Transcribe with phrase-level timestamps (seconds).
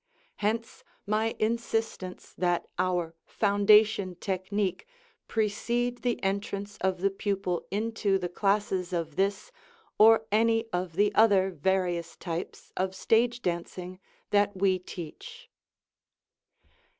[0.37, 4.87] Hence my insistence that our foundation technique
[5.27, 9.51] precede the entrance of the pupil into the classes of this
[9.99, 13.99] or any of the other various types of stage dancing
[14.31, 15.51] that we teach.